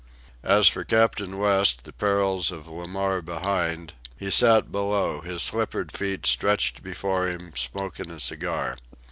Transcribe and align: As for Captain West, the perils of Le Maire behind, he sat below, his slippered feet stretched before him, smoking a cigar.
As 0.41 0.67
for 0.67 0.83
Captain 0.83 1.37
West, 1.37 1.83
the 1.83 1.93
perils 1.93 2.49
of 2.51 2.67
Le 2.67 2.87
Maire 2.87 3.21
behind, 3.21 3.93
he 4.17 4.31
sat 4.31 4.71
below, 4.71 5.21
his 5.21 5.43
slippered 5.43 5.91
feet 5.91 6.25
stretched 6.25 6.81
before 6.81 7.27
him, 7.27 7.55
smoking 7.55 8.09
a 8.09 8.19
cigar. 8.19 8.77